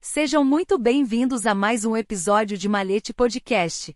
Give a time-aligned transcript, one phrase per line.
[0.00, 3.92] Sejam muito bem-vindos a mais um episódio de Malete Podcast.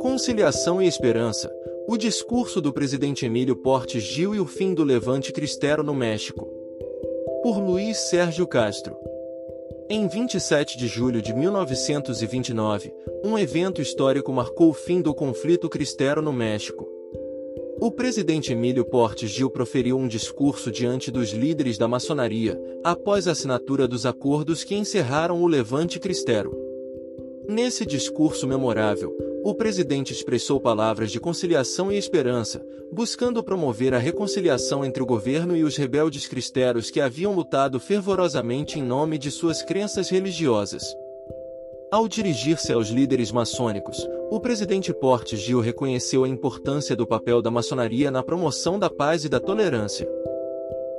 [0.00, 1.52] Conciliação e Esperança.
[1.88, 6.59] O discurso do presidente Emílio Portes Gil e o fim do levante cristero no México.
[7.42, 8.96] Por Luiz Sérgio Castro.
[9.88, 12.92] Em 27 de julho de 1929,
[13.24, 16.86] um evento histórico marcou o fim do conflito cristero no México.
[17.80, 23.32] O presidente Emílio Portes Gil proferiu um discurso diante dos líderes da maçonaria, após a
[23.32, 26.54] assinatura dos acordos que encerraram o levante cristero.
[27.48, 34.84] Nesse discurso memorável, o presidente expressou palavras de conciliação e esperança, buscando promover a reconciliação
[34.84, 39.62] entre o governo e os rebeldes cristãos que haviam lutado fervorosamente em nome de suas
[39.62, 40.82] crenças religiosas.
[41.90, 43.96] Ao dirigir-se aos líderes maçônicos,
[44.30, 49.24] o presidente Portes Gil reconheceu a importância do papel da maçonaria na promoção da paz
[49.24, 50.08] e da tolerância.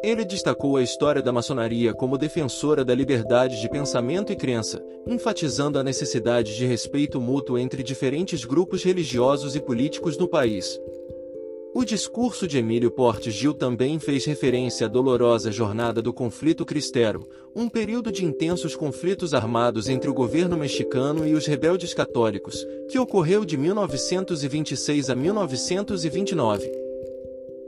[0.03, 5.77] Ele destacou a história da maçonaria como defensora da liberdade de pensamento e crença, enfatizando
[5.77, 10.79] a necessidade de respeito mútuo entre diferentes grupos religiosos e políticos no país.
[11.73, 17.29] O discurso de Emílio Portes Gil também fez referência à dolorosa jornada do conflito cristero,
[17.55, 22.97] um período de intensos conflitos armados entre o governo mexicano e os rebeldes católicos, que
[22.97, 26.90] ocorreu de 1926 a 1929.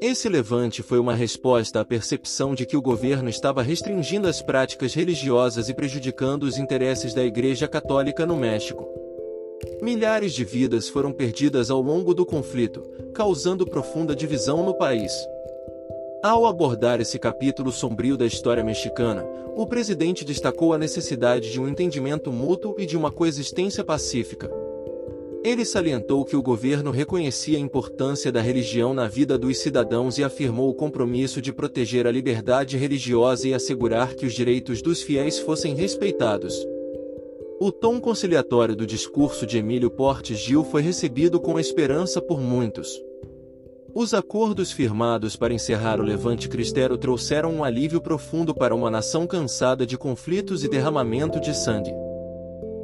[0.05, 4.93] Esse levante foi uma resposta à percepção de que o governo estava restringindo as práticas
[4.93, 8.85] religiosas e prejudicando os interesses da Igreja Católica no México.
[9.81, 12.81] Milhares de vidas foram perdidas ao longo do conflito,
[13.13, 15.13] causando profunda divisão no país.
[16.21, 21.67] Ao abordar esse capítulo sombrio da história mexicana, o presidente destacou a necessidade de um
[21.69, 24.62] entendimento mútuo e de uma coexistência pacífica.
[25.43, 30.23] Ele salientou que o governo reconhecia a importância da religião na vida dos cidadãos e
[30.23, 35.39] afirmou o compromisso de proteger a liberdade religiosa e assegurar que os direitos dos fiéis
[35.39, 36.65] fossem respeitados.
[37.59, 43.01] O tom conciliatório do discurso de Emílio Portes Gil foi recebido com esperança por muitos.
[43.93, 49.27] Os acordos firmados para encerrar o levante cristero trouxeram um alívio profundo para uma nação
[49.27, 51.91] cansada de conflitos e derramamento de sangue.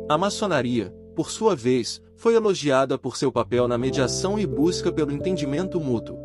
[0.09, 5.09] A maçonaria, por sua vez, foi elogiada por seu papel na mediação e busca pelo
[5.12, 6.19] entendimento mútuo.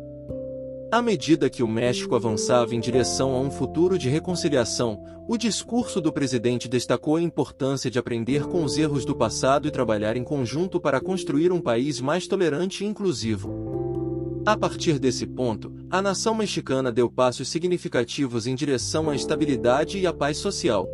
[0.91, 6.01] À medida que o México avançava em direção a um futuro de reconciliação, o discurso
[6.01, 10.23] do presidente destacou a importância de aprender com os erros do passado e trabalhar em
[10.23, 14.43] conjunto para construir um país mais tolerante e inclusivo.
[14.45, 20.05] A partir desse ponto, a nação mexicana deu passos significativos em direção à estabilidade e
[20.05, 20.87] à paz social.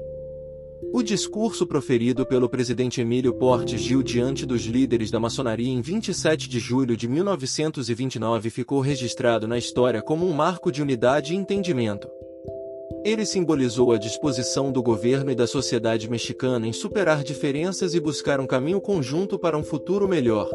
[0.93, 6.49] O discurso proferido pelo presidente Emílio Portes Gil diante dos líderes da maçonaria em 27
[6.49, 12.09] de julho de 1929 ficou registrado na história como um marco de unidade e entendimento.
[13.05, 18.39] Ele simbolizou a disposição do governo e da sociedade mexicana em superar diferenças e buscar
[18.39, 20.49] um caminho conjunto para um futuro melhor.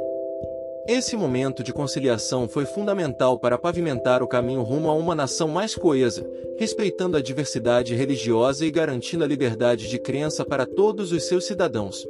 [0.89, 5.75] Esse momento de conciliação foi fundamental para pavimentar o caminho rumo a uma nação mais
[5.75, 6.25] coesa,
[6.57, 12.07] respeitando a diversidade religiosa e garantindo a liberdade de crença para todos os seus cidadãos.